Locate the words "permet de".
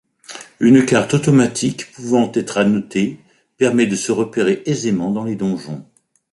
3.57-3.95